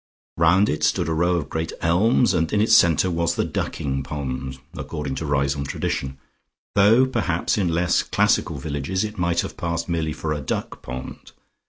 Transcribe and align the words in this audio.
Round 0.37 0.67
it 0.67 0.83
stood 0.83 1.07
a 1.07 1.13
row 1.13 1.35
of 1.35 1.47
great 1.47 1.71
elms, 1.79 2.33
and 2.33 2.51
in 2.51 2.59
its 2.59 2.75
centre 2.75 3.11
was 3.11 3.35
the 3.35 3.45
ducking 3.45 4.01
pond, 4.01 4.57
according 4.75 5.13
to 5.21 5.27
Riseholme 5.27 5.67
tradition, 5.67 6.17
though 6.73 7.05
perhaps 7.05 7.55
in 7.55 7.67
less 7.71 8.01
classical 8.01 8.57
villages 8.57 9.03
it 9.03 9.19
might 9.19 9.41
have 9.41 9.57
passed 9.57 9.87
merely 9.87 10.11
for 10.13 10.33
a 10.33 10.41
duck 10.41 10.81
pond. 10.81 11.33